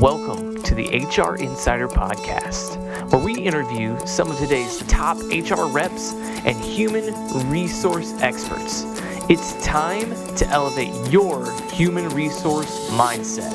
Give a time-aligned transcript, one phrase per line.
[0.00, 2.78] Welcome to the HR Insider Podcast,
[3.12, 7.14] where we interview some of today's top HR reps and human
[7.48, 8.82] resource experts.
[9.30, 13.52] It's time to elevate your human resource mindset.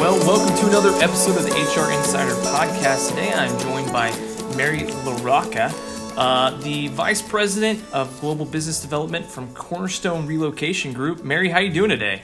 [0.00, 3.10] Well, welcome to another episode of the HR Insider Podcast.
[3.10, 4.10] Today I'm joined by
[4.56, 5.72] Mary LaRocca,
[6.16, 11.22] uh, the Vice President of Global Business Development from Cornerstone Relocation Group.
[11.22, 12.20] Mary, how are you doing today?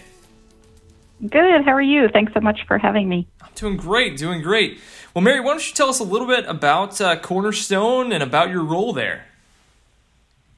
[1.21, 1.65] Good.
[1.65, 2.09] How are you?
[2.13, 3.27] Thanks so much for having me.
[3.43, 4.81] I'm doing great, doing great.
[5.15, 8.51] Well, Mary, why don't you tell us a little bit about uh, Cornerstone and about
[8.51, 9.27] your role there?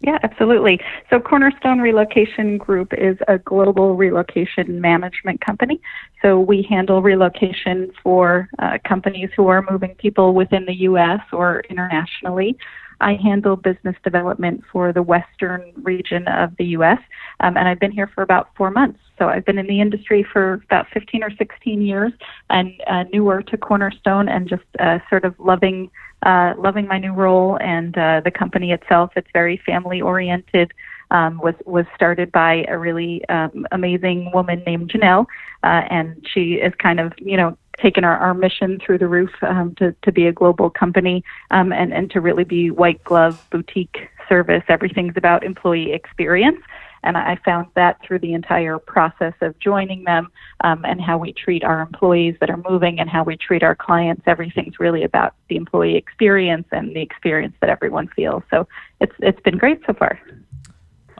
[0.00, 0.80] Yeah, absolutely.
[1.08, 5.80] So, Cornerstone Relocation Group is a global relocation management company.
[6.20, 11.20] So, we handle relocation for uh, companies who are moving people within the U.S.
[11.32, 12.58] or internationally.
[13.00, 16.98] I handle business development for the western region of the U.S.,
[17.40, 18.98] um, and I've been here for about four months.
[19.18, 22.12] So I've been in the industry for about 15 or 16 years,
[22.50, 25.90] and uh, newer to Cornerstone, and just uh, sort of loving
[26.22, 29.12] uh, loving my new role and uh, the company itself.
[29.16, 30.72] It's very family oriented.
[31.10, 35.26] Um, was was started by a really um, amazing woman named Janelle,
[35.62, 39.30] uh, and she is kind of you know taken our, our mission through the roof
[39.42, 43.46] um, to, to be a global company um, and, and to really be white glove
[43.50, 44.62] boutique service.
[44.68, 46.60] Everything's about employee experience.
[47.02, 50.28] And I found that through the entire process of joining them
[50.64, 53.76] um, and how we treat our employees that are moving and how we treat our
[53.76, 54.22] clients.
[54.26, 58.42] Everything's really about the employee experience and the experience that everyone feels.
[58.50, 58.66] So
[59.00, 60.18] it's it's been great so far.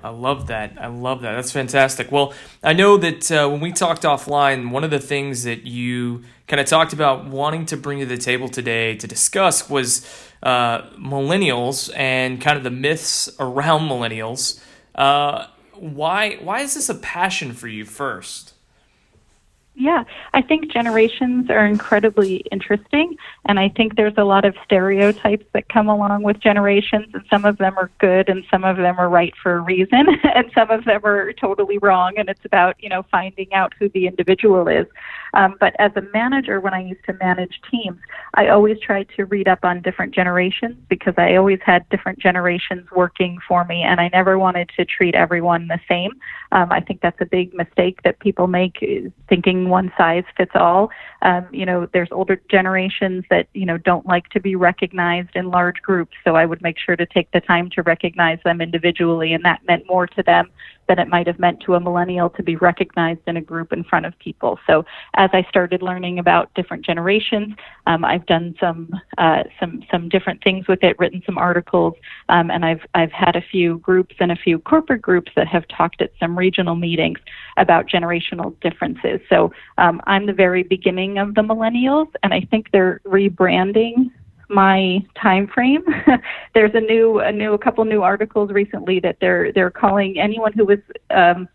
[0.06, 0.76] I love that.
[0.80, 1.34] I love that.
[1.34, 2.12] That's fantastic.
[2.12, 6.22] Well, I know that uh, when we talked offline, one of the things that you
[6.46, 10.06] kind of talked about wanting to bring to the table today to discuss was
[10.44, 14.60] uh, millennials and kind of the myths around millennials.
[14.94, 18.52] Uh, why why is this a passion for you first?
[19.78, 23.14] Yeah, I think generations are incredibly interesting,
[23.44, 27.44] and I think there's a lot of stereotypes that come along with generations, and some
[27.44, 30.70] of them are good, and some of them are right for a reason, and some
[30.70, 34.66] of them are totally wrong, and it's about you know finding out who the individual
[34.66, 34.86] is.
[35.36, 37.98] Um, but as a manager, when I used to manage teams,
[38.34, 42.86] I always tried to read up on different generations because I always had different generations
[42.90, 46.12] working for me, and I never wanted to treat everyone the same.
[46.52, 48.78] Um, I think that's a big mistake that people make,
[49.28, 50.90] thinking one size fits all.
[51.20, 55.50] Um, you know, there's older generations that you know don't like to be recognized in
[55.50, 59.34] large groups, so I would make sure to take the time to recognize them individually,
[59.34, 60.50] and that meant more to them
[60.88, 63.84] than it might have meant to a millennial to be recognized in a group in
[63.84, 64.58] front of people.
[64.66, 64.84] So
[65.16, 67.54] as I started learning about different generations,
[67.86, 71.94] um, I've done some uh, some some different things with it, written some articles,
[72.28, 75.66] um, and I've I've had a few groups and a few corporate groups that have
[75.68, 77.18] talked at some regional meetings
[77.56, 79.20] about generational differences.
[79.28, 84.10] So um, I'm the very beginning of the millennials, and I think they're rebranding
[84.48, 85.84] my time frame.
[86.54, 90.52] There's a new a new a couple new articles recently that they're they're calling anyone
[90.52, 90.78] who was
[91.10, 91.48] um,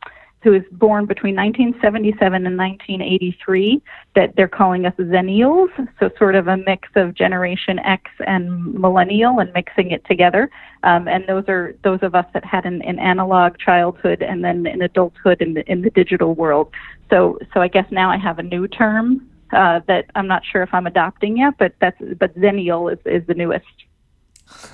[0.43, 3.81] who was born between 1977 and 1983
[4.15, 5.69] that they're calling us Zennials,
[5.99, 10.49] so sort of a mix of Generation X and Millennial and mixing it together.
[10.83, 14.65] Um, and those are those of us that had an, an analog childhood and then
[14.65, 16.71] an adulthood in the in the digital world.
[17.09, 20.63] So so I guess now I have a new term uh, that I'm not sure
[20.63, 23.65] if I'm adopting yet, but that's but Zennial is, is the newest.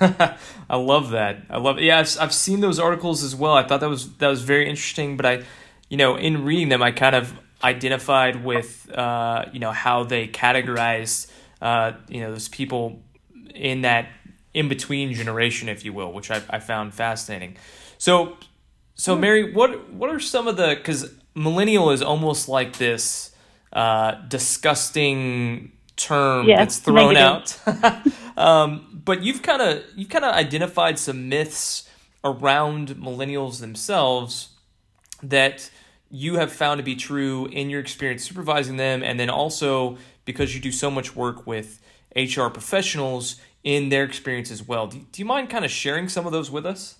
[0.00, 1.42] I love that.
[1.50, 1.84] I love it.
[1.84, 3.52] Yeah, I've, I've seen those articles as well.
[3.52, 5.16] I thought that was that was very interesting.
[5.16, 5.42] But I,
[5.88, 10.28] you know, in reading them, I kind of identified with uh, you know how they
[10.28, 11.30] categorized
[11.60, 13.02] uh, you know those people
[13.54, 14.08] in that
[14.54, 17.56] in between generation, if you will, which I, I found fascinating.
[17.98, 18.36] So,
[18.94, 23.32] so Mary, what what are some of the because millennial is almost like this
[23.72, 27.84] uh, disgusting term yes, that's thrown negative.
[27.84, 28.06] out.
[28.36, 31.88] um, but you've kind of you've kind of identified some myths
[32.22, 34.50] around millennials themselves
[35.22, 35.70] that
[36.10, 39.96] you have found to be true in your experience supervising them, and then also
[40.26, 41.80] because you do so much work with
[42.14, 44.86] HR professionals in their experience as well.
[44.86, 46.96] Do, do you mind kind of sharing some of those with us?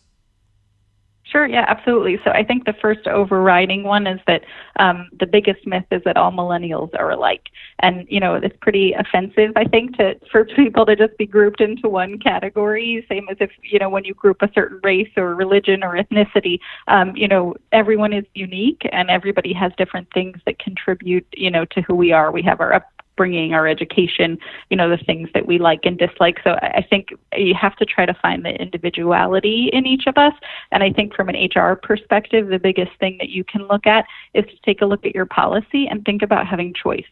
[1.31, 2.19] Sure, yeah, absolutely.
[2.25, 4.45] So I think the first overriding one is that
[4.79, 7.49] um, the biggest myth is that all millennials are alike,
[7.81, 9.53] and you know it's pretty offensive.
[9.55, 13.51] I think to for people to just be grouped into one category, same as if
[13.63, 16.61] you know when you group a certain race or religion or ethnicity.
[16.87, 21.67] Um, you know, everyone is unique, and everybody has different things that contribute, you know,
[21.67, 22.33] to who we are.
[22.33, 22.85] We have our up
[23.19, 24.39] upbringing, our education,
[24.71, 26.39] you know, the things that we like and dislike.
[26.45, 30.33] So I think you have to try to find the individuality in each of us.
[30.71, 34.05] And I think from an HR perspective, the biggest thing that you can look at
[34.35, 37.05] is to take a look at your policy and think about having choice.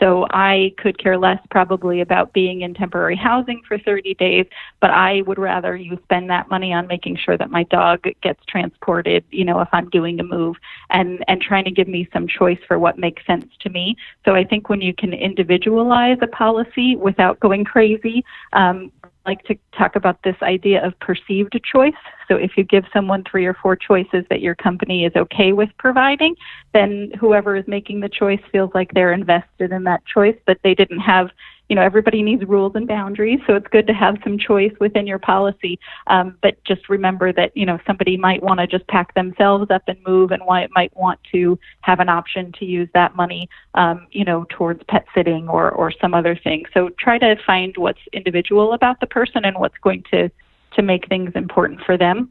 [0.00, 4.46] So I could care less probably about being in temporary housing for 30 days,
[4.80, 8.42] but I would rather you spend that money on making sure that my dog gets
[8.46, 10.56] transported, you know, if I'm doing a move
[10.88, 13.96] and and trying to give me some choice for what makes sense to me.
[14.24, 18.24] So I think when you can individualize a policy without going crazy,
[18.54, 18.90] um,
[19.26, 21.92] like to talk about this idea of perceived choice.
[22.28, 25.68] So if you give someone three or four choices that your company is okay with
[25.78, 26.34] providing,
[26.72, 30.74] then whoever is making the choice feels like they're invested in that choice, but they
[30.74, 31.30] didn't have
[31.70, 35.06] you know everybody needs rules and boundaries so it's good to have some choice within
[35.06, 35.78] your policy.
[36.08, 39.82] Um, but just remember that you know somebody might want to just pack themselves up
[39.86, 43.48] and move and why it might want to have an option to use that money
[43.74, 46.64] um, you know towards pet sitting or or some other thing.
[46.74, 50.28] So try to find what's individual about the person and what's going to
[50.72, 52.30] to make things important for them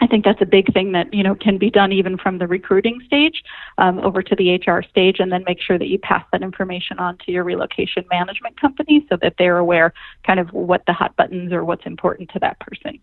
[0.00, 2.46] I think that's a big thing that you know can be done even from the
[2.46, 3.42] recruiting stage
[3.78, 6.98] um, over to the HR stage, and then make sure that you pass that information
[6.98, 9.92] on to your relocation management company so that they're aware
[10.26, 12.98] kind of what the hot buttons or what's important to that person.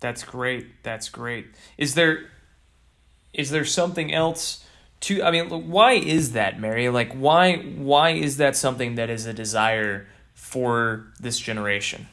[0.00, 0.82] That's great.
[0.82, 1.46] That's great.
[1.78, 2.30] Is there
[3.32, 4.64] is there something else?
[5.00, 6.88] To, I mean, why is that, Mary?
[6.88, 12.08] Like, why why is that something that is a desire for this generation?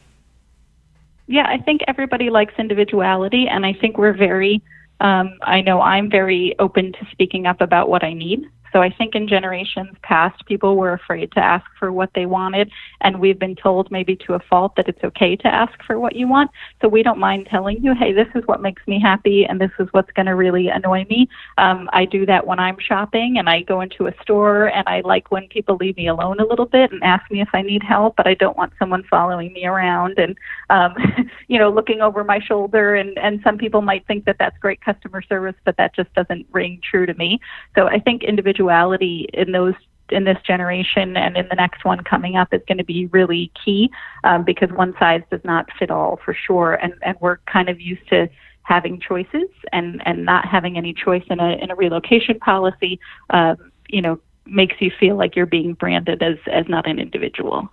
[1.27, 4.61] Yeah, I think everybody likes individuality, and I think we're very.
[4.99, 8.45] Um, I know I'm very open to speaking up about what I need.
[8.73, 12.71] So I think in generations past, people were afraid to ask for what they wanted,
[13.01, 16.15] and we've been told maybe to a fault that it's okay to ask for what
[16.15, 16.49] you want.
[16.81, 19.69] So we don't mind telling you, hey, this is what makes me happy, and this
[19.79, 21.29] is what's going to really annoy me.
[21.59, 25.01] Um, I do that when I'm shopping, and I go into a store, and I
[25.01, 27.83] like when people leave me alone a little bit and ask me if I need
[27.83, 30.35] help, but I don't want someone following me around and,
[30.71, 30.95] um,
[31.47, 32.95] you know, looking over my shoulder.
[32.95, 36.47] And and some people might think that that's great customer service, but that just doesn't
[36.51, 37.39] ring true to me.
[37.75, 39.75] So I think individual individuality in those
[40.10, 43.51] in this generation and in the next one coming up is going to be really
[43.63, 43.89] key
[44.24, 47.80] um, because one size does not fit all for sure, and and we're kind of
[47.80, 48.30] used to
[48.63, 53.00] having choices and and not having any choice in a in a relocation policy,
[53.30, 57.69] um, you know, makes you feel like you're being branded as as not an individual.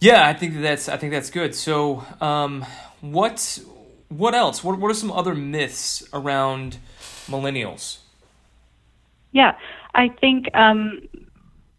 [0.00, 1.54] Yeah, I think that's I think that's good.
[1.54, 2.64] So, um,
[3.00, 3.60] what
[4.08, 4.64] what else?
[4.64, 6.78] What what are some other myths around
[7.28, 8.01] millennials?
[9.32, 9.56] Yeah,
[9.94, 11.00] I think um,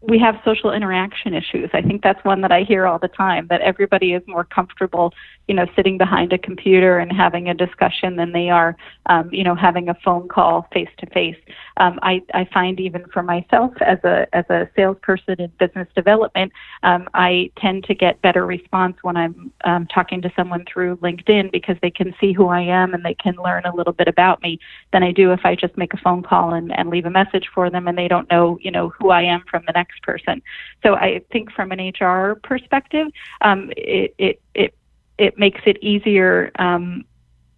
[0.02, 1.70] we have social interaction issues.
[1.74, 5.14] I think that's one that I hear all the time that everybody is more comfortable
[5.48, 8.76] you know, sitting behind a computer and having a discussion than they are,
[9.08, 11.38] um, you know, having a phone call face to face.
[11.78, 16.52] I I find even for myself as a as a salesperson in business development,
[16.84, 21.52] um, I tend to get better response when I'm um, talking to someone through LinkedIn
[21.52, 24.42] because they can see who I am and they can learn a little bit about
[24.42, 24.60] me
[24.92, 27.50] than I do if I just make a phone call and, and leave a message
[27.54, 30.42] for them and they don't know, you know, who I am from the next person.
[30.84, 33.08] So I think from an HR perspective,
[33.42, 34.76] um, it, it it
[35.18, 37.06] it makes it easier um,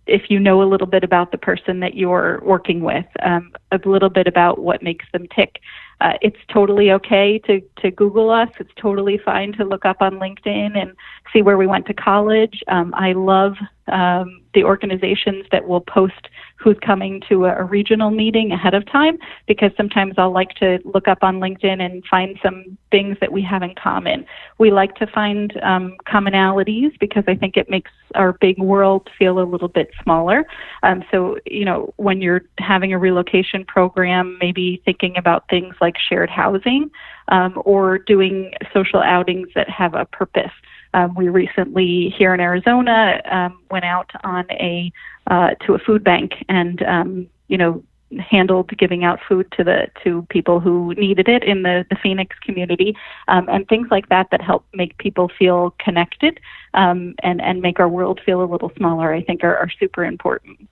[0.08, 3.80] if you know a little bit about the person that you're working with, um, a
[3.86, 5.60] little bit about what makes them tick.
[6.02, 8.50] Uh, it's totally okay to, to Google us.
[8.60, 10.96] It's totally fine to look up on LinkedIn and
[11.32, 12.64] see where we went to college.
[12.68, 13.56] Um, I love
[13.88, 18.84] um, the organizations that will post who's coming to a, a, regional meeting ahead of
[18.90, 23.32] time because sometimes I'll like to look up on LinkedIn and find some things that
[23.32, 24.26] we have in common.
[24.58, 29.40] We like to find um, commonalities because I think it makes our big world feel
[29.40, 30.46] a little bit smaller.
[30.82, 35.85] Um, so, you know, when you're having a relocation program, maybe thinking about things like
[35.98, 36.90] shared housing
[37.30, 40.52] um, or doing social outings that have a purpose.
[40.94, 44.92] Um, we recently here in Arizona um, went out on a
[45.28, 47.84] uh, to a food bank and um, you know
[48.20, 52.36] handled giving out food to the to people who needed it in the the Phoenix
[52.40, 52.96] community
[53.28, 56.40] um, and things like that that help make people feel connected
[56.76, 59.14] um, and and make our world feel a little smaller.
[59.14, 60.68] I think are, are super important.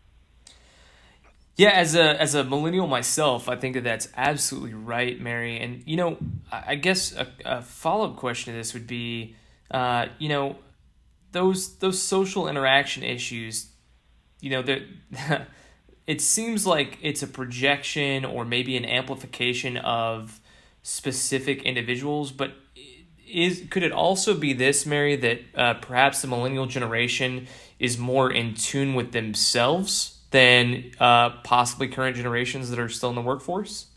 [1.55, 5.59] Yeah, as a as a millennial myself, I think that that's absolutely right, Mary.
[5.59, 6.17] And you know,
[6.51, 9.35] I guess a, a follow up question to this would be
[9.69, 10.55] uh, you know,
[11.31, 13.67] those those social interaction issues,
[14.41, 14.63] you know,
[16.07, 20.39] it seems like it's a projection or maybe an amplification of
[20.81, 22.53] specific individuals, but
[23.27, 27.47] is could it also be this, Mary, that uh, perhaps the millennial generation
[27.79, 33.15] is more in tune with themselves than uh, possibly current generations that are still in
[33.15, 33.87] the workforce?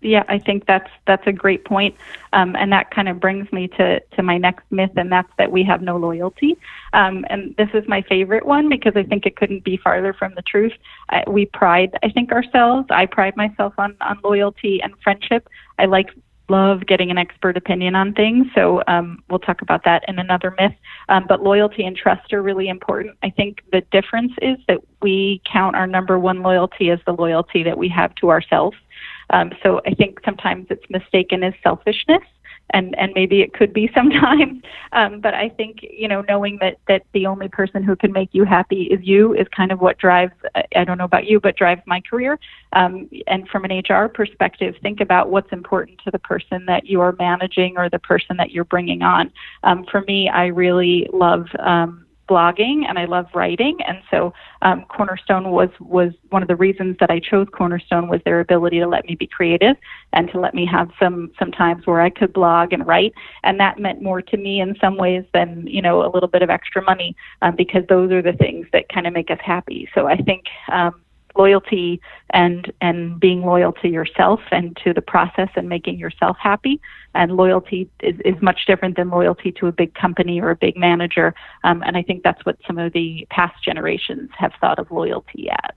[0.00, 1.96] Yeah, I think that's that's a great point.
[2.32, 5.50] Um, and that kind of brings me to to my next myth, and that's that
[5.50, 6.56] we have no loyalty.
[6.92, 10.34] Um, and this is my favorite one because I think it couldn't be farther from
[10.34, 10.72] the truth.
[11.10, 12.86] I, we pride, I think, ourselves.
[12.90, 15.48] I pride myself on on loyalty and friendship.
[15.78, 16.10] I like
[16.48, 18.46] love getting an expert opinion on things.
[18.54, 20.74] So um, we'll talk about that in another myth.
[21.08, 23.16] Um, but loyalty and trust are really important.
[23.22, 27.62] I think the difference is that we count our number one loyalty as the loyalty
[27.62, 28.76] that we have to ourselves.
[29.30, 32.22] Um, so I think sometimes it's mistaken as selfishness
[32.70, 34.62] and and maybe it could be sometimes.
[34.92, 38.30] Um, but I think you know knowing that that the only person who can make
[38.32, 40.32] you happy is you is kind of what drives.
[40.74, 42.38] I don't know about you, but drives my career.
[42.72, 47.00] Um, and from an HR perspective, think about what's important to the person that you
[47.00, 49.32] are managing or the person that you're bringing on.
[49.62, 51.46] Um, for me, I really love.
[51.58, 53.78] Um, blogging and I love writing.
[53.86, 54.32] And so
[54.62, 58.78] um, Cornerstone was was one of the reasons that I chose Cornerstone was their ability
[58.80, 59.76] to let me be creative
[60.12, 63.12] and to let me have some some times where I could blog and write.
[63.42, 66.42] And that meant more to me in some ways than you know a little bit
[66.42, 69.88] of extra money um, because those are the things that kind of make us happy.
[69.94, 70.44] So I think.
[70.70, 71.02] Um,
[71.36, 76.80] loyalty and and being loyal to yourself and to the process and making yourself happy.
[77.14, 80.76] And loyalty is, is much different than loyalty to a big company or a big
[80.76, 81.34] manager.
[81.64, 85.48] Um, and I think that's what some of the past generations have thought of loyalty
[85.50, 85.74] as.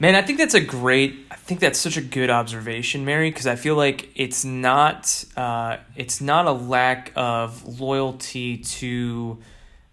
[0.00, 1.26] Man, I think that's a great.
[1.30, 5.24] I think that's such a good observation, Mary, because I feel like it's not.
[5.36, 9.38] Uh, it's not a lack of loyalty to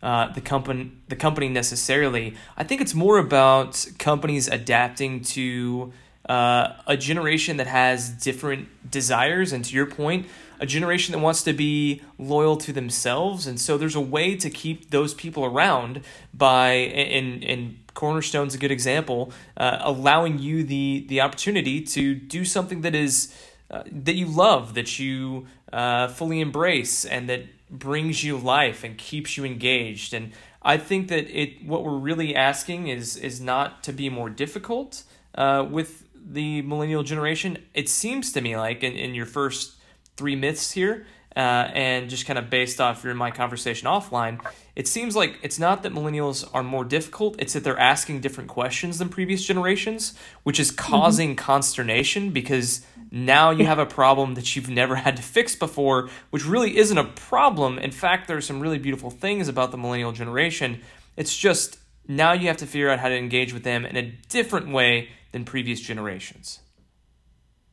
[0.01, 2.35] uh, the company the company necessarily.
[2.55, 5.93] I think it's more about companies adapting to
[6.29, 10.27] uh, a generation that has different desires, and to your point,
[10.59, 13.47] a generation that wants to be loyal to themselves.
[13.47, 16.01] And so there's a way to keep those people around
[16.33, 22.45] by and and Cornerstone's a good example, uh, allowing you the the opportunity to do
[22.45, 23.33] something that is
[23.71, 28.97] uh, that you love, that you uh, fully embrace, and that brings you life and
[28.97, 30.13] keeps you engaged.
[30.13, 30.31] And
[30.61, 35.03] I think that it what we're really asking is is not to be more difficult
[35.35, 37.57] uh, with the millennial generation.
[37.73, 39.75] It seems to me like in, in your first
[40.17, 41.05] three myths here,
[41.37, 44.43] uh, and just kind of based off your my conversation offline,
[44.75, 48.49] it seems like it's not that millennials are more difficult, it's that they're asking different
[48.49, 50.91] questions than previous generations, which is mm-hmm.
[50.91, 51.45] causing mm-hmm.
[51.45, 56.45] consternation because now you have a problem that you've never had to fix before, which
[56.45, 57.79] really isn't a problem.
[57.79, 60.81] In fact, there's some really beautiful things about the millennial generation.
[61.15, 64.11] It's just now you have to figure out how to engage with them in a
[64.29, 66.59] different way than previous generations.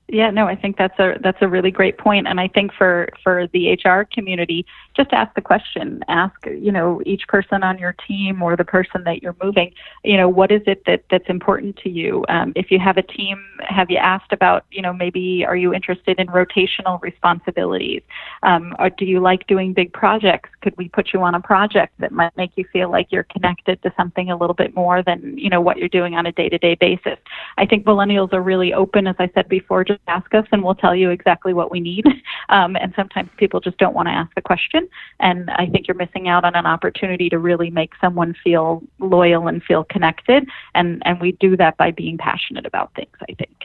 [0.08, 3.08] Yeah, no, I think that's a that's a really great point, and I think for
[3.22, 6.04] for the HR community, just ask the question.
[6.08, 9.72] Ask you know each person on your team or the person that you're moving.
[10.02, 12.22] You know what is it that that's important to you?
[12.28, 15.72] Um, if you have a team, have you asked about you know maybe are you
[15.72, 18.02] interested in rotational responsibilities?
[18.42, 20.50] Um, or do you like doing big projects?
[20.60, 23.82] Could we put you on a project that might make you feel like you're connected
[23.82, 26.50] to something a little bit more than you know what you're doing on a day
[26.50, 27.18] to day basis?
[27.56, 30.74] I think millennials are really open, as I said before just ask us and we'll
[30.74, 32.04] tell you exactly what we need.
[32.50, 34.86] Um, and sometimes people just don't want to ask the question.
[35.18, 39.48] And I think you're missing out on an opportunity to really make someone feel loyal
[39.48, 40.46] and feel connected.
[40.74, 43.64] And, and we do that by being passionate about things, I think.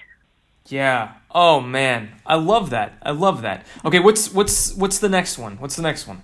[0.68, 1.14] Yeah.
[1.32, 2.94] Oh man, I love that.
[3.02, 3.66] I love that.
[3.84, 5.58] Okay, what's what's what's the next one?
[5.58, 6.22] What's the next one?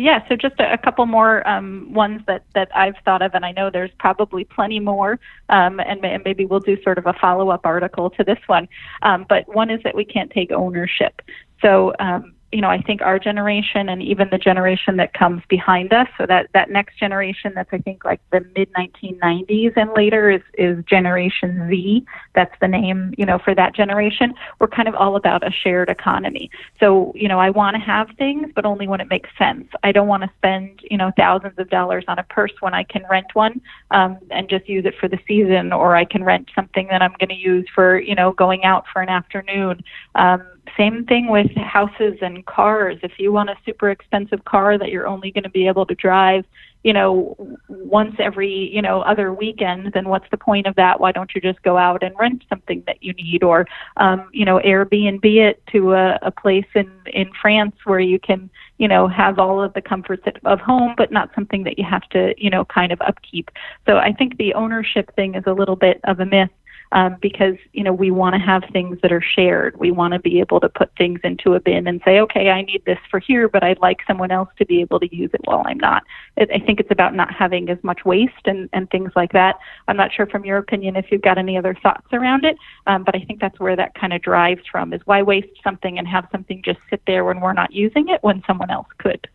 [0.00, 3.44] Yeah, so just a, a couple more um, ones that, that I've thought of, and
[3.44, 7.12] I know there's probably plenty more, um, and, and, maybe we'll do sort of a
[7.20, 8.66] follow up article to this one.
[9.02, 11.20] Um, but one is that we can't take ownership.
[11.60, 15.92] So um, you know, I think our generation and even the generation that comes behind
[15.92, 20.30] us, so that, that next generation that's I think like the mid 1990s and later
[20.30, 22.04] is, is Generation Z.
[22.34, 24.34] That's the name, you know, for that generation.
[24.58, 26.50] We're kind of all about a shared economy.
[26.80, 29.68] So, you know, I want to have things, but only when it makes sense.
[29.84, 32.82] I don't want to spend, you know, thousands of dollars on a purse when I
[32.82, 33.60] can rent one
[33.92, 37.14] um, and just use it for the season, or I can rent something that I'm
[37.20, 39.84] going to use for, you know, going out for an afternoon.
[40.16, 40.42] Um,
[40.76, 42.98] same thing with houses and cars.
[43.02, 45.94] If you want a super expensive car that you're only going to be able to
[45.94, 46.44] drive,
[46.82, 47.36] you know,
[47.68, 50.98] once every, you know, other weekend, then what's the point of that?
[50.98, 53.66] Why don't you just go out and rent something that you need or,
[53.98, 58.48] um, you know, Airbnb it to a, a place in, in France where you can,
[58.78, 62.08] you know, have all of the comforts of home, but not something that you have
[62.10, 63.50] to, you know, kind of upkeep.
[63.86, 66.50] So I think the ownership thing is a little bit of a myth
[66.92, 69.78] um, because you know we want to have things that are shared.
[69.78, 72.62] We want to be able to put things into a bin and say, okay, I
[72.62, 75.40] need this for here, but I'd like someone else to be able to use it
[75.44, 76.02] while I'm not.
[76.38, 79.56] I think it's about not having as much waste and, and things like that.
[79.88, 82.56] I'm not sure from your opinion if you've got any other thoughts around it,
[82.86, 85.98] um, but I think that's where that kind of drives from is why waste something
[85.98, 89.28] and have something just sit there when we're not using it when someone else could.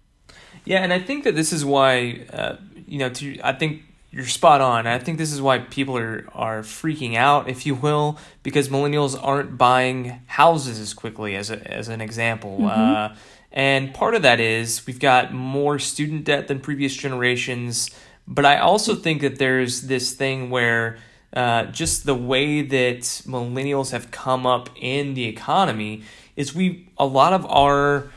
[0.65, 2.55] Yeah, and I think that this is why, uh,
[2.87, 3.83] you know, to, I think
[4.15, 4.87] you're spot on.
[4.87, 9.19] I think this is why people are, are freaking out, if you will, because millennials
[9.21, 12.59] aren't buying houses as quickly, as, a, as an example.
[12.59, 12.65] Mm-hmm.
[12.65, 13.15] Uh,
[13.51, 17.89] and part of that is we've got more student debt than previous generations.
[18.25, 20.97] But I also think that there's this thing where
[21.33, 26.03] uh, just the way that millennials have come up in the economy
[26.37, 28.09] is we, a lot of our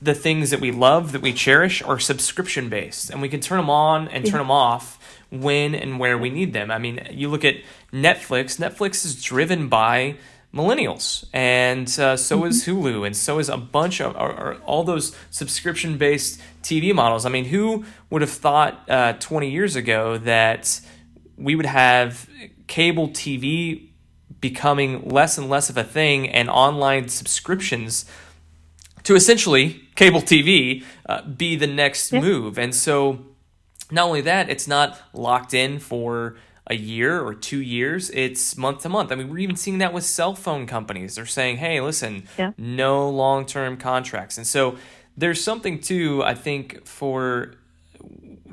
[0.00, 3.58] the things that we love, that we cherish, are subscription based, and we can turn
[3.58, 4.97] them on and turn them off
[5.30, 6.70] when and where we need them.
[6.70, 7.56] I mean, you look at
[7.92, 8.58] Netflix.
[8.58, 10.16] Netflix is driven by
[10.54, 12.86] millennials, and uh, so is mm-hmm.
[12.86, 17.26] Hulu, and so is a bunch of or, or all those subscription based TV models.
[17.26, 20.80] I mean, who would have thought uh, 20 years ago that
[21.36, 22.28] we would have
[22.66, 23.88] cable TV
[24.40, 28.04] becoming less and less of a thing and online subscriptions
[29.02, 32.58] to essentially cable TV uh, be the next move.
[32.58, 33.24] And so,
[33.90, 38.82] not only that, it's not locked in for a year or two years, it's month
[38.82, 39.10] to month.
[39.10, 41.14] I mean, we're even seeing that with cell phone companies.
[41.14, 42.52] They're saying, hey, listen, yeah.
[42.58, 44.36] no long term contracts.
[44.36, 44.76] And so,
[45.16, 47.54] there's something too, I think, for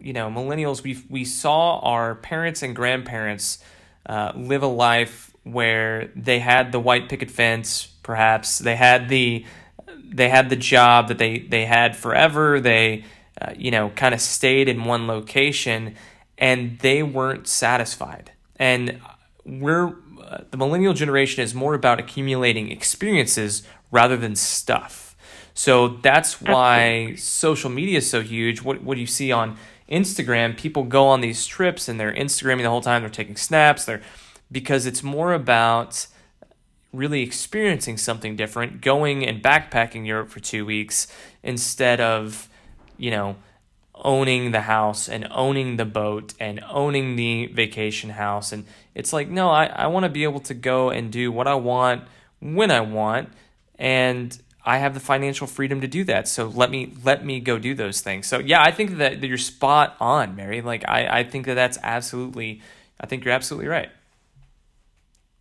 [0.02, 3.64] you know millennials we we saw our parents and grandparents
[4.06, 9.46] uh, live a life where they had the white picket fence perhaps they had the
[10.16, 12.60] they had the job that they they had forever.
[12.60, 13.04] They
[13.42, 15.96] uh, you know kind of stayed in one location
[16.38, 18.32] and they weren't satisfied.
[18.58, 19.02] And
[19.46, 25.16] we're uh, the millennial generation is more about accumulating experiences rather than stuff.
[25.54, 28.62] So that's why social media is so huge.
[28.62, 29.58] What what you see on
[29.90, 33.04] Instagram, people go on these trips and they're Instagramming the whole time.
[33.04, 33.86] They're taking snaps.
[33.86, 34.02] They're
[34.52, 36.08] because it's more about
[36.92, 41.08] really experiencing something different, going and backpacking Europe for two weeks
[41.44, 42.50] instead of,
[42.98, 43.36] you know,
[43.94, 48.52] owning the house and owning the boat and owning the vacation house.
[48.52, 51.48] And it's like, no, I, I want to be able to go and do what
[51.48, 52.04] I want
[52.40, 53.30] when I want.
[53.78, 56.28] And I have the financial freedom to do that.
[56.28, 58.28] So let me let me go do those things.
[58.28, 60.62] So yeah, I think that, you're spot on, Mary.
[60.62, 62.62] Like I, I think that that's absolutely
[63.00, 63.90] I think you're absolutely right.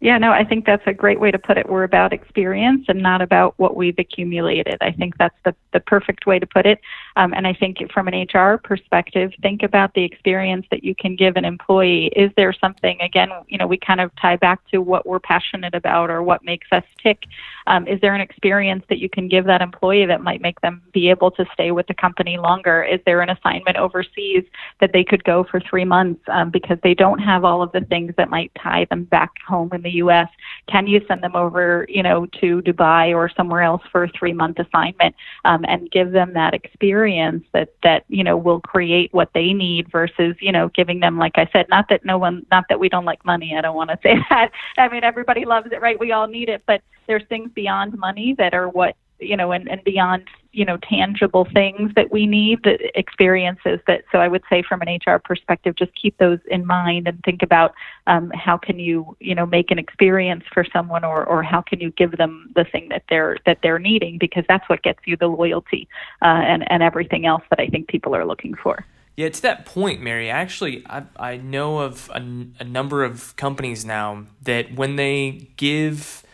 [0.01, 1.67] Yeah, no, I think that's a great way to put it.
[1.67, 4.77] We're about experience and not about what we've accumulated.
[4.83, 6.79] I think that's the, the perfect way to put it.
[7.17, 11.15] Um, and I think from an HR perspective, think about the experience that you can
[11.15, 12.07] give an employee.
[12.17, 15.75] Is there something, again, you know, we kind of tie back to what we're passionate
[15.75, 17.25] about or what makes us tick.
[17.67, 20.83] Um, is there an experience that you can give that employee that might make them
[20.93, 22.83] be able to stay with the company longer?
[22.83, 24.45] Is there an assignment overseas
[24.81, 27.83] that they could go for three months um, because they don't have all of the
[27.83, 30.29] things that might tie them back home in the U.S.
[30.69, 34.59] Can you send them over, you know, to Dubai or somewhere else for a three-month
[34.59, 37.04] assignment um, and give them that experience
[37.53, 41.33] that that you know will create what they need versus you know giving them, like
[41.37, 43.55] I said, not that no one, not that we don't like money.
[43.57, 44.51] I don't want to say that.
[44.79, 45.99] I mean, everybody loves it, right?
[45.99, 49.69] We all need it, but there's things beyond money that are what you know, and,
[49.69, 54.43] and beyond, you know, tangible things that we need, the experiences that, so I would
[54.51, 57.75] say from an HR perspective, just keep those in mind and think about
[58.07, 61.81] um, how can you, you know, make an experience for someone or, or how can
[61.81, 65.17] you give them the thing that they're, that they're needing because that's what gets you
[65.17, 65.89] the loyalty
[66.23, 68.85] uh, and, and everything else that I think people are looking for.
[69.17, 72.17] Yeah, to that point, Mary, actually, I, I know of a,
[72.59, 76.25] a number of companies now that when they give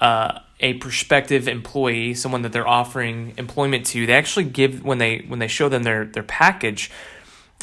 [0.00, 5.18] uh, a prospective employee, someone that they're offering employment to, they actually give when they
[5.28, 6.90] when they show them their their package,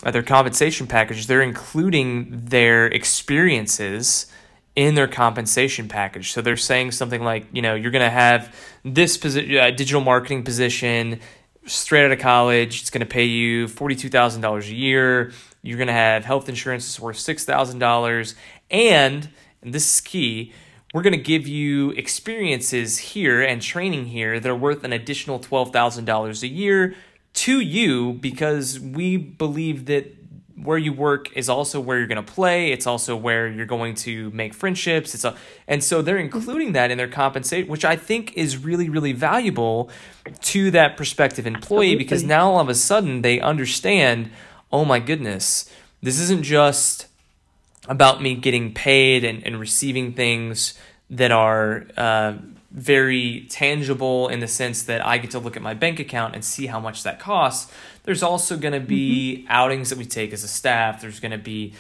[0.04, 4.28] uh, their compensation package, they're including their experiences
[4.76, 6.32] in their compensation package.
[6.32, 10.02] So they're saying something like, you know, you're going to have this posi- uh, digital
[10.02, 11.20] marketing position
[11.66, 12.82] straight out of college.
[12.82, 15.32] It's going to pay you $42,000 a year.
[15.64, 18.36] You're going to have health insurance that's worth $6,000.
[18.70, 19.30] And,
[19.62, 20.54] and this is key,
[20.94, 25.40] we're going to give you experiences here and training here that are worth an additional
[25.40, 26.96] $12,000 a year
[27.34, 30.16] to you because we believe that
[30.64, 32.72] where you work is also where you're going to play.
[32.72, 35.16] It's also where you're going to make friendships.
[35.16, 35.36] It's a,
[35.68, 39.90] and so they're including that in their compensation, which I think is really, really valuable
[40.42, 44.30] to that prospective employee because now all of a sudden they understand,
[44.72, 47.08] oh my goodness, this isn't just
[47.88, 50.76] about me getting paid and, and receiving things
[51.10, 52.34] that are uh,
[52.72, 56.44] very tangible in the sense that I get to look at my bank account and
[56.44, 57.72] see how much that costs.
[58.04, 59.52] There's also going to be mm-hmm.
[59.52, 61.02] outings that we take as a staff.
[61.02, 61.74] There's going to be,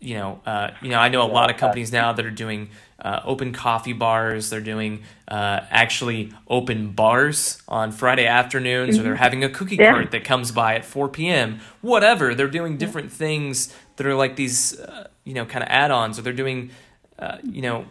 [0.00, 2.70] you know, uh, you know, I know a lot of companies now that are doing
[3.00, 4.48] uh, open coffee bars.
[4.50, 9.00] They're doing uh, actually open bars on Friday afternoons, mm-hmm.
[9.00, 9.22] or they're mm-hmm.
[9.22, 9.92] having a cookie yeah.
[9.92, 11.60] cart that comes by at 4 p.m.
[11.82, 12.34] Whatever.
[12.34, 16.22] They're doing different things that are like these, uh, you know, kind of add-ons, or
[16.22, 16.70] they're doing,
[17.18, 17.84] uh, you know,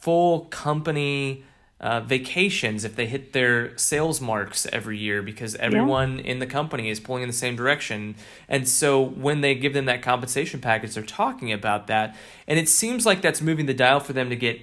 [0.00, 1.44] full company
[1.80, 6.24] uh, vacations if they hit their sales marks every year because everyone yeah.
[6.24, 8.14] in the company is pulling in the same direction.
[8.48, 12.16] And so when they give them that compensation package, they're talking about that.
[12.46, 14.60] And it seems like that's moving the dial for them to get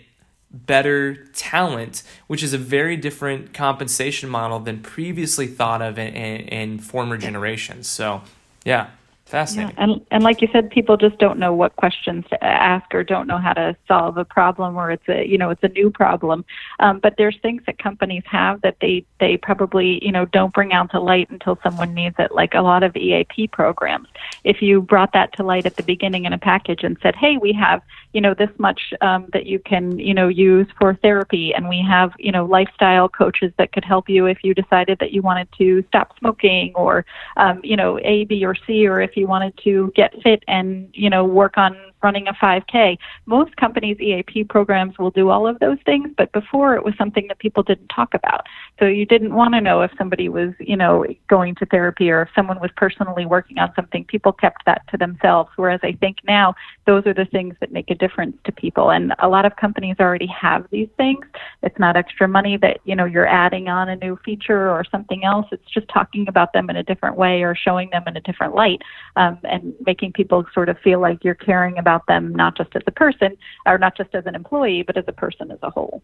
[0.51, 6.41] better talent, which is a very different compensation model than previously thought of in, in,
[6.47, 7.87] in former generations.
[7.87, 8.21] So,
[8.65, 8.89] yeah.
[9.29, 9.75] Fascinating.
[9.77, 9.83] Yeah.
[9.83, 13.27] And and like you said, people just don't know what questions to ask or don't
[13.27, 16.43] know how to solve a problem or it's a you know it's a new problem.
[16.79, 20.73] Um, but there's things that companies have that they they probably you know don't bring
[20.73, 22.31] out to light until someone needs it.
[22.31, 24.07] Like a lot of EAP programs.
[24.43, 27.37] If you brought that to light at the beginning in a package and said, hey,
[27.37, 31.53] we have you know this much um, that you can you know use for therapy,
[31.53, 35.11] and we have you know lifestyle coaches that could help you if you decided that
[35.11, 37.05] you wanted to stop smoking or
[37.37, 40.89] um, you know A, B, or C, or if you wanted to get fit and
[40.93, 42.97] you know work on running a 5K.
[43.25, 47.27] Most companies' EAP programs will do all of those things, but before it was something
[47.27, 48.45] that people didn't talk about.
[48.79, 52.23] So you didn't want to know if somebody was, you know, going to therapy or
[52.23, 54.05] if someone was personally working on something.
[54.05, 55.49] People kept that to themselves.
[55.55, 58.91] Whereas I think now those are the things that make a difference to people.
[58.91, 61.25] And a lot of companies already have these things.
[61.63, 65.23] It's not extra money that, you know, you're adding on a new feature or something
[65.23, 65.47] else.
[65.51, 68.55] It's just talking about them in a different way or showing them in a different
[68.55, 68.81] light
[69.15, 72.69] um, and making people sort of feel like you're caring about about them not just
[72.75, 75.69] as a person or not just as an employee, but as a person as a
[75.69, 76.03] whole.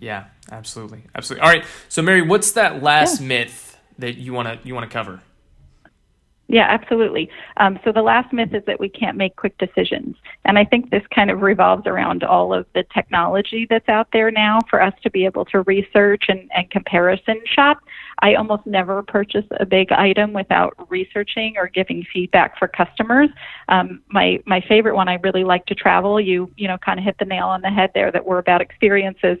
[0.00, 1.42] Yeah, absolutely, absolutely.
[1.42, 3.28] All right, so Mary, what's that last yeah.
[3.28, 5.20] myth that you want to you want to cover?
[6.50, 7.28] Yeah, absolutely.
[7.58, 10.16] Um, so the last myth is that we can't make quick decisions.
[10.46, 14.30] And I think this kind of revolves around all of the technology that's out there
[14.30, 17.80] now for us to be able to research and, and comparison shop.
[18.20, 23.28] I almost never purchase a big item without researching or giving feedback for customers.
[23.68, 26.18] Um, my my favorite one, I really like to travel.
[26.18, 28.62] You you know kind of hit the nail on the head there that we're about
[28.62, 29.36] experiences.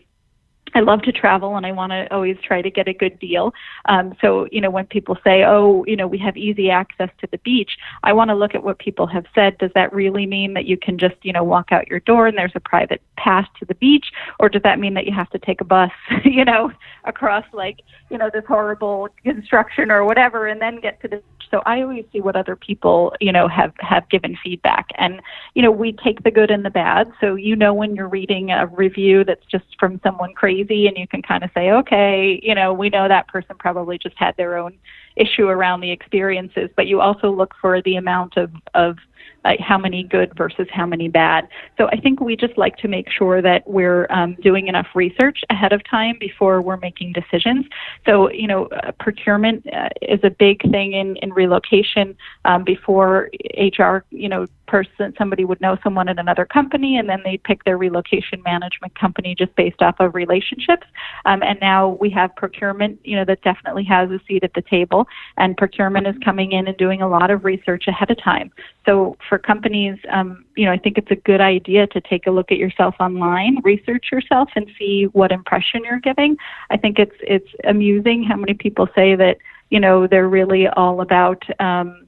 [0.74, 3.52] I love to travel and I want to always try to get a good deal.
[3.86, 7.28] Um, so, you know, when people say, oh, you know, we have easy access to
[7.30, 9.58] the beach, I want to look at what people have said.
[9.58, 12.36] Does that really mean that you can just, you know, walk out your door and
[12.36, 14.06] there's a private path to the beach?
[14.38, 15.90] Or does that mean that you have to take a bus,
[16.24, 16.72] you know,
[17.04, 21.24] across like, you know, this horrible construction or whatever and then get to the beach?
[21.50, 25.20] so I always see what other people, you know, have have given feedback, and
[25.54, 27.10] you know, we take the good and the bad.
[27.20, 31.06] So you know, when you're reading a review that's just from someone crazy, and you
[31.08, 34.56] can kind of say, okay, you know, we know that person probably just had their
[34.56, 34.76] own
[35.16, 38.96] issue around the experiences, but you also look for the amount of of
[39.44, 41.48] like how many good versus how many bad.
[41.76, 45.40] So I think we just like to make sure that we're um, doing enough research
[45.50, 47.66] ahead of time before we're making decisions.
[48.04, 52.16] So you know, uh, procurement uh, is a big thing in in relocation.
[52.44, 57.20] Um, before HR, you know, person somebody would know someone at another company, and then
[57.24, 60.86] they'd pick their relocation management company just based off of relationships.
[61.24, 64.62] Um, and now we have procurement, you know, that definitely has a seat at the
[64.62, 68.52] table, and procurement is coming in and doing a lot of research ahead of time.
[68.86, 72.30] So for companies, um, you know, I think it's a good idea to take a
[72.30, 76.36] look at yourself online, research yourself, and see what impression you're giving.
[76.70, 79.38] I think it's it's amusing how many people say that
[79.70, 81.42] you know they're really all about.
[81.60, 82.04] Um,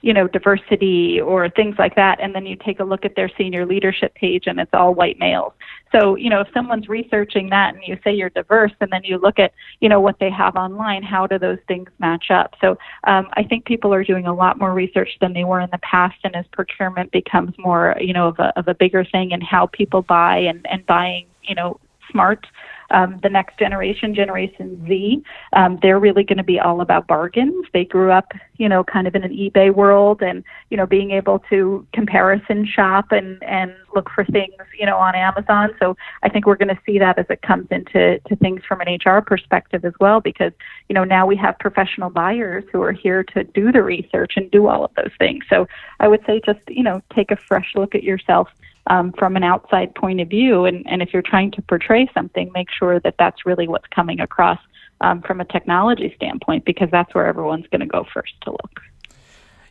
[0.00, 2.20] you know, diversity or things like that.
[2.20, 5.18] And then you take a look at their senior leadership page and it's all white
[5.18, 5.54] males.
[5.92, 9.18] So, you know, if someone's researching that and you say you're diverse and then you
[9.18, 12.54] look at, you know, what they have online, how do those things match up?
[12.60, 15.70] So um, I think people are doing a lot more research than they were in
[15.70, 16.16] the past.
[16.24, 19.66] And as procurement becomes more, you know, of a, of a bigger thing and how
[19.66, 21.78] people buy and, and buying, you know,
[22.10, 22.46] smart
[22.90, 27.66] um, the next generation, Generation Z, um, they're really going to be all about bargains.
[27.72, 31.10] They grew up, you know, kind of in an eBay world and, you know, being
[31.10, 35.70] able to comparison shop and, and look for things, you know, on Amazon.
[35.78, 38.80] So I think we're going to see that as it comes into to things from
[38.80, 40.52] an HR perspective as well, because,
[40.88, 44.50] you know, now we have professional buyers who are here to do the research and
[44.50, 45.44] do all of those things.
[45.48, 45.66] So
[46.00, 48.48] I would say just, you know, take a fresh look at yourself
[48.86, 50.64] um, from an outside point of view.
[50.64, 54.20] And, and if you're trying to portray something, make sure that that's really what's coming
[54.20, 54.58] across
[55.00, 58.80] um, from a technology standpoint, because that's where everyone's going to go first to look.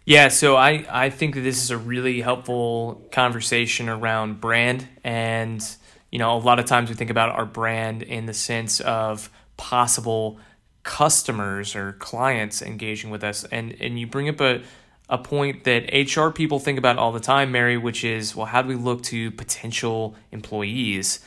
[0.05, 4.85] Yeah, so I, I think that this is a really helpful conversation around brand.
[5.03, 5.65] And,
[6.11, 9.29] you know, a lot of times we think about our brand in the sense of
[9.55, 10.39] possible
[10.83, 13.45] customers or clients engaging with us.
[13.45, 14.61] And, and you bring up a,
[15.09, 18.61] a point that HR people think about all the time, Mary, which is, well, how
[18.61, 21.19] do we look to potential employees?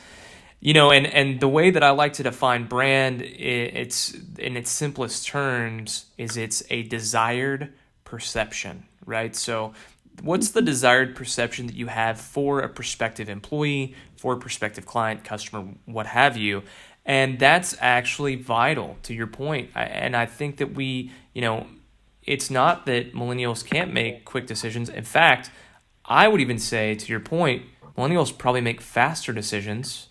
[0.59, 4.71] You know, and, and the way that I like to define brand, it's in its
[4.71, 9.35] simplest terms, is it's a desired perception, right?
[9.35, 9.73] So,
[10.23, 15.23] what's the desired perception that you have for a prospective employee, for a prospective client,
[15.23, 16.63] customer, what have you?
[17.05, 19.69] And that's actually vital to your point.
[19.75, 21.67] And I think that we, you know,
[22.27, 24.89] it's not that millennials can't make quick decisions.
[24.89, 25.49] In fact,
[26.05, 27.63] I would even say, to your point,
[27.97, 30.07] millennials probably make faster decisions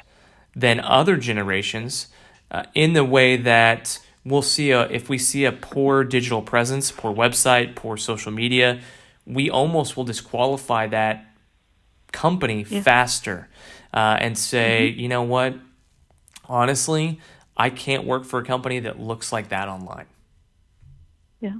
[0.55, 2.09] than other generations
[2.50, 6.90] uh, in the way that we'll see a if we see a poor digital presence,
[6.90, 8.81] poor website, poor social media,
[9.26, 11.26] we almost will disqualify that
[12.12, 12.81] company yeah.
[12.81, 13.48] faster
[13.92, 15.00] uh, and say, mm-hmm.
[15.00, 15.55] you know what,
[16.46, 17.20] honestly,
[17.57, 20.07] I can't work for a company that looks like that online.
[21.40, 21.57] Yeah.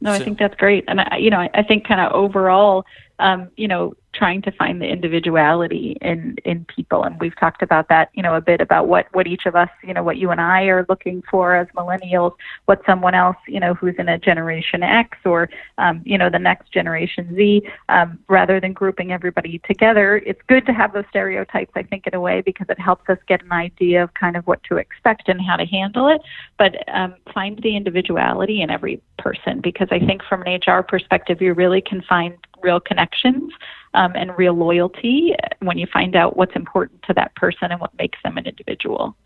[0.00, 2.12] No, so, I think that's great, and I, you know, I, I think kind of
[2.12, 2.84] overall,
[3.18, 7.04] um, you know, trying to find the individuality in in people.
[7.04, 9.68] And we've talked about that you know a bit about what what each of us
[9.82, 12.32] you know what you and I are looking for as millennials
[12.66, 16.38] what someone else you know who's in a generation X or um, you know the
[16.38, 17.62] next generation Z.
[17.88, 22.14] Um, rather than grouping everybody together it's good to have those stereotypes I think in
[22.14, 25.28] a way because it helps us get an idea of kind of what to expect
[25.28, 26.20] and how to handle it.
[26.58, 31.40] But um, find the individuality in every person because I think from an HR perspective
[31.40, 33.52] you really can find real connections
[33.94, 37.96] um, and real loyalty when you find out what's important to that person and what
[37.98, 39.16] makes them an individual.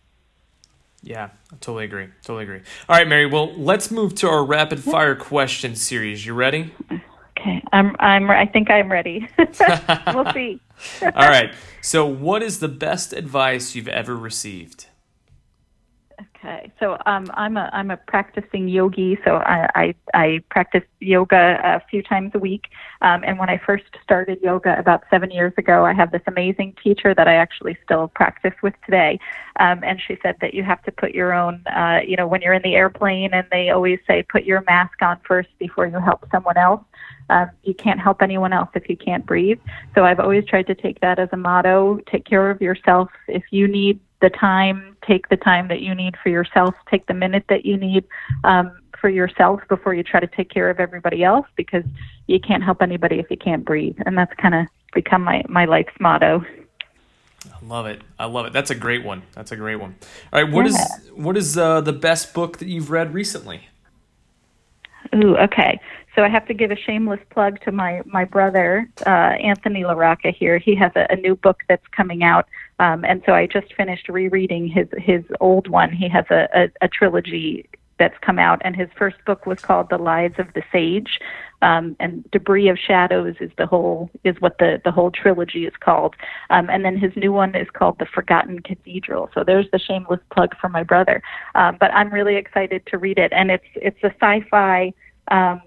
[1.02, 2.08] Yeah, I totally agree.
[2.22, 2.60] Totally agree.
[2.88, 3.26] All right, Mary.
[3.26, 6.24] Well, let's move to our rapid fire question series.
[6.24, 6.72] You ready?
[7.36, 7.96] Okay, I'm.
[7.98, 8.30] I'm.
[8.30, 9.28] I think I'm ready.
[9.38, 10.60] we'll see.
[11.02, 11.52] All right.
[11.80, 14.86] So, what is the best advice you've ever received?
[16.44, 21.60] Okay, so um, I'm a I'm a practicing yogi, so I I, I practice yoga
[21.62, 22.64] a few times a week.
[23.00, 26.74] Um, and when I first started yoga about seven years ago, I have this amazing
[26.82, 29.20] teacher that I actually still practice with today.
[29.60, 32.42] Um, and she said that you have to put your own, uh, you know, when
[32.42, 36.00] you're in the airplane, and they always say put your mask on first before you
[36.00, 36.82] help someone else.
[37.30, 39.60] Um, you can't help anyone else if you can't breathe.
[39.94, 43.10] So I've always tried to take that as a motto: take care of yourself.
[43.28, 47.14] If you need the time, take the time that you need for yourself, take the
[47.14, 48.04] minute that you need
[48.44, 51.84] um, for yourself before you try to take care of everybody else because
[52.28, 53.96] you can't help anybody if you can't breathe.
[54.06, 56.42] And that's kind of become my, my life's motto.
[57.44, 58.00] I love it.
[58.18, 58.52] I love it.
[58.52, 59.24] That's a great one.
[59.34, 59.96] That's a great one.
[60.32, 60.76] All right, what yeah.
[60.76, 63.68] is what is uh, the best book that you've read recently?
[65.14, 65.80] Ooh, okay.
[66.14, 70.34] So I have to give a shameless plug to my my brother uh, Anthony LaRocca
[70.34, 70.58] here.
[70.58, 72.46] He has a, a new book that's coming out,
[72.78, 75.90] um, and so I just finished rereading his his old one.
[75.90, 79.88] He has a, a, a trilogy that's come out, and his first book was called
[79.88, 81.18] The Lives of the Sage,
[81.62, 85.74] um, and Debris of Shadows is the whole is what the the whole trilogy is
[85.80, 86.14] called,
[86.50, 89.30] um, and then his new one is called The Forgotten Cathedral.
[89.32, 91.22] So there's the shameless plug for my brother,
[91.54, 94.92] um, but I'm really excited to read it, and it's it's a sci-fi.
[95.30, 95.62] Um,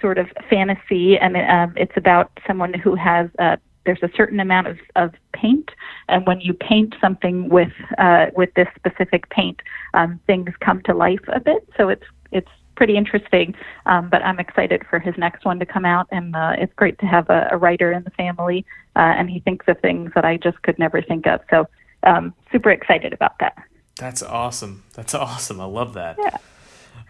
[0.00, 4.66] sort of fantasy, and um, it's about someone who has a there's a certain amount
[4.66, 5.70] of, of paint,
[6.08, 9.60] and when you paint something with uh, with this specific paint,
[9.94, 11.66] um, things come to life a bit.
[11.76, 13.54] So it's it's pretty interesting.
[13.86, 16.98] Um, but I'm excited for his next one to come out, and uh, it's great
[17.00, 18.64] to have a, a writer in the family,
[18.96, 21.40] uh, and he thinks of things that I just could never think of.
[21.50, 21.68] So
[22.04, 23.56] um, super excited about that.
[23.98, 24.84] That's awesome.
[24.94, 25.60] That's awesome.
[25.60, 26.16] I love that.
[26.18, 26.38] Yeah.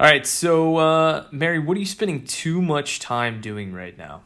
[0.00, 4.22] All right, so uh, Mary, what are you spending too much time doing right now?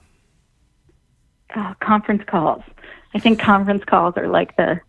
[1.53, 2.63] Uh, conference calls.
[3.13, 4.81] I think conference calls are like the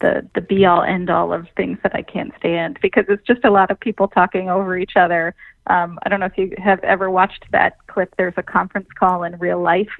[0.00, 3.44] the the be all end all of things that I can't stand because it's just
[3.44, 5.34] a lot of people talking over each other.
[5.66, 8.14] Um, I don't know if you have ever watched that clip.
[8.16, 9.92] There's a conference call in real life,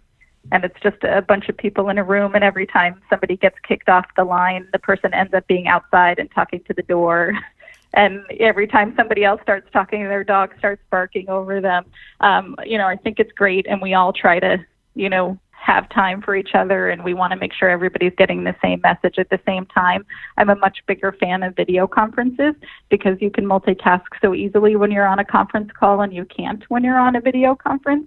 [0.50, 3.56] and it's just a bunch of people in a room, and every time somebody gets
[3.68, 7.34] kicked off the line, the person ends up being outside and talking to the door.
[7.94, 11.84] and every time somebody else starts talking, their dog starts barking over them.
[12.20, 14.58] Um, you know, I think it's great, and we all try to,
[14.94, 18.42] you know, have time for each other and we want to make sure everybody's getting
[18.42, 20.04] the same message at the same time.
[20.36, 22.54] I'm a much bigger fan of video conferences
[22.90, 26.64] because you can multitask so easily when you're on a conference call and you can't
[26.68, 28.06] when you're on a video conference.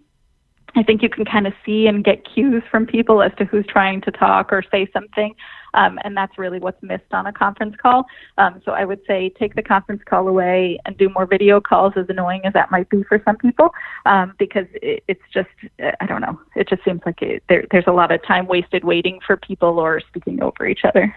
[0.76, 3.66] I think you can kind of see and get cues from people as to who's
[3.68, 5.34] trying to talk or say something.
[5.76, 8.06] Um, and that's really what's missed on a conference call.
[8.38, 11.94] Um, so I would say take the conference call away and do more video calls,
[11.96, 13.70] as annoying as that might be for some people,
[14.06, 16.40] um, because it, it's just I don't know.
[16.56, 19.80] It just seems like it, there, there's a lot of time wasted waiting for people
[19.80, 21.14] or speaking over each other.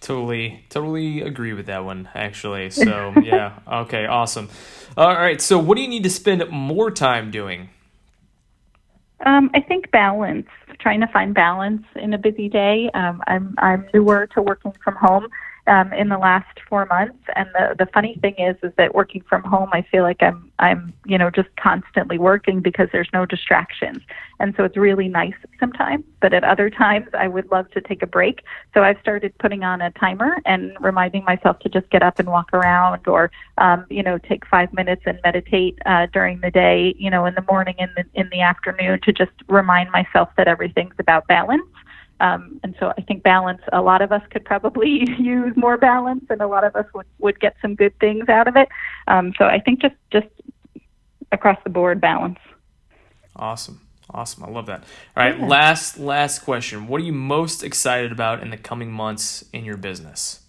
[0.00, 2.70] Totally, totally agree with that one, actually.
[2.76, 4.48] So, yeah, okay, awesome.
[4.96, 7.70] All right, so what do you need to spend more time doing?
[9.24, 10.46] Um, I think balance,
[10.78, 12.90] trying to find balance in a busy day.
[12.92, 15.28] Um, I'm I'm newer to working from home,
[15.66, 17.18] um, in the last four months.
[17.34, 20.50] And the the funny thing is, is that working from home, I feel like I'm
[20.58, 23.98] I'm you know just constantly working because there's no distractions,
[24.40, 26.04] and so it's really nice sometimes.
[26.20, 28.42] But at other times, I would love to take a break.
[28.74, 32.28] So I've started putting on a timer and reminding myself to just get up and
[32.28, 36.94] walk around, or um, you know take five minutes and meditate uh, during the day.
[36.98, 40.30] You know in the morning and in the, in the afternoon to just remind myself
[40.36, 41.62] that everything's about balance.
[42.20, 46.24] Um, and so I think balance, a lot of us could probably use more balance
[46.30, 48.68] and a lot of us would, would get some good things out of it.
[49.06, 50.28] Um, so I think just, just
[51.32, 52.38] across the board balance.
[53.34, 53.80] Awesome.
[54.08, 54.44] Awesome.
[54.44, 54.84] I love that.
[55.16, 55.38] All right.
[55.38, 55.46] Yeah.
[55.46, 56.86] Last, last question.
[56.86, 60.40] What are you most excited about in the coming months in your business?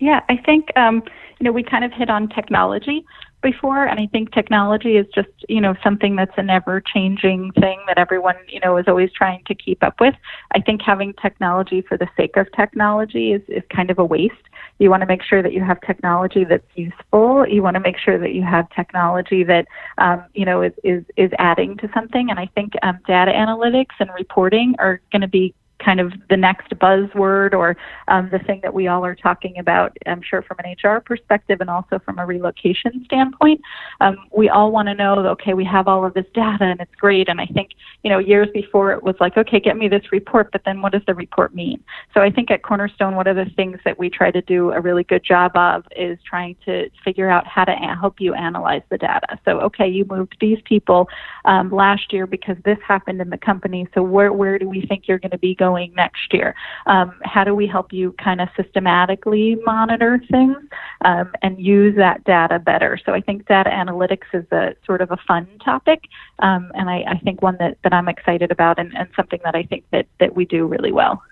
[0.00, 1.02] Yeah, I think, um,
[1.38, 3.04] you know, we kind of hit on technology
[3.42, 7.78] before and i think technology is just you know something that's an ever changing thing
[7.86, 10.14] that everyone you know is always trying to keep up with.
[10.54, 14.34] I think having technology for the sake of technology is, is kind of a waste.
[14.78, 17.46] You want to make sure that you have technology that's useful.
[17.46, 19.66] You want to make sure that you have technology that
[19.98, 22.30] um, you know is, is is adding to something.
[22.30, 26.36] And i think um, data analytics and reporting are going to be kind of the
[26.36, 27.76] next buzzword or
[28.08, 31.60] um, the thing that we all are talking about, I'm sure from an HR perspective
[31.60, 33.60] and also from a relocation standpoint.
[34.00, 36.94] Um, we all want to know, okay, we have all of this data and it's
[36.96, 37.28] great.
[37.28, 37.70] And I think,
[38.02, 40.92] you know, years before it was like, okay, get me this report, but then what
[40.92, 41.82] does the report mean?
[42.14, 44.80] So I think at Cornerstone, one of the things that we try to do a
[44.80, 48.98] really good job of is trying to figure out how to help you analyze the
[48.98, 49.38] data.
[49.44, 51.08] So, okay, you moved these people
[51.44, 53.88] um, last year because this happened in the company.
[53.94, 55.69] So where, where do we think you're going to be going?
[55.94, 56.54] Next year?
[56.86, 60.56] Um, how do we help you kind of systematically monitor things
[61.04, 62.98] um, and use that data better?
[63.04, 66.04] So I think data analytics is a sort of a fun topic,
[66.40, 69.54] um, and I, I, think one that, that I'm excited about and, and something that
[69.54, 71.22] I think that, that we do really well.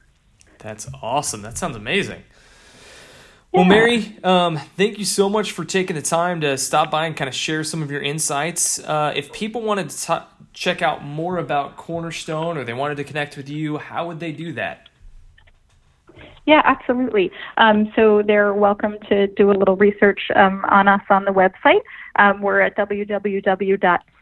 [0.59, 1.43] That's awesome.
[1.43, 2.23] That sounds amazing.
[3.51, 7.17] Well, Mary, um, thank you so much for taking the time to stop by and
[7.17, 8.79] kind of share some of your insights.
[8.79, 13.05] Uh, if people wanted to t- check out more about Cornerstone or they wanted to
[13.05, 14.91] connect with you, how would they do that?
[16.45, 17.31] Yeah, absolutely.
[17.57, 21.81] Um, so they're welcome to do a little research um, on us on the website.
[22.17, 22.77] Um, we're at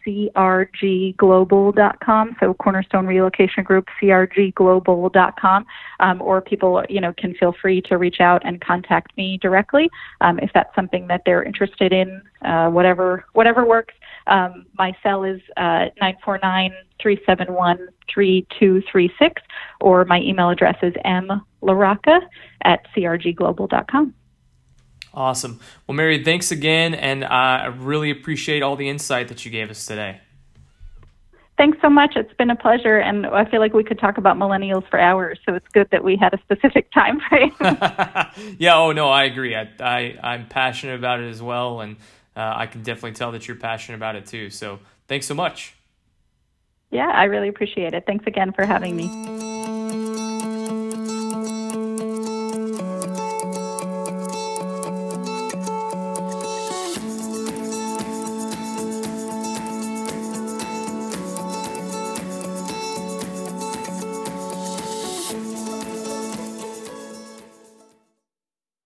[0.07, 5.67] www.crgglobal.com, so Cornerstone Relocation Group, crgglobal.com,
[6.01, 9.91] um, or people, you know, can feel free to reach out and contact me directly
[10.21, 12.23] um, if that's something that they're interested in.
[12.43, 13.95] Uh, whatever, whatever works.
[14.29, 19.43] Um, my cell is uh, 949 371 3236,
[19.81, 22.21] or my email address is mlaraca
[22.63, 24.15] at crgglobal.com.
[25.17, 25.59] Awesome.
[25.87, 29.71] Well, Mary, thanks again, and uh, I really appreciate all the insight that you gave
[29.71, 30.21] us today.
[31.57, 32.17] Thanks so much.
[32.17, 35.39] It's been a pleasure, and I feel like we could talk about millennials for hours.
[35.47, 37.55] So it's good that we had a specific time frame.
[38.59, 38.77] yeah.
[38.77, 39.57] Oh no, I agree.
[39.57, 41.97] I, I I'm passionate about it as well, and
[42.37, 44.51] uh, I can definitely tell that you're passionate about it too.
[44.51, 45.75] So thanks so much.
[46.91, 48.05] Yeah, I really appreciate it.
[48.07, 50.26] Thanks again for having me.